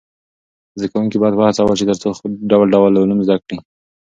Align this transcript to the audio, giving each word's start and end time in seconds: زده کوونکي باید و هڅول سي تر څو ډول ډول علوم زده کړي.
زده 0.77 0.87
کوونکي 0.91 1.17
باید 1.21 1.35
و 1.35 1.47
هڅول 1.47 1.75
سي 1.79 1.85
تر 1.89 1.97
څو 2.01 2.09
ډول 2.51 2.67
ډول 2.73 2.91
علوم 3.01 3.19
زده 3.27 3.35
کړي. 3.43 3.57